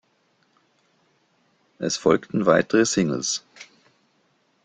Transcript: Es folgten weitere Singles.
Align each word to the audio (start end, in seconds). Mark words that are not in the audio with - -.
Es 1.77 1.95
folgten 1.95 2.47
weitere 2.47 2.85
Singles. 2.87 3.43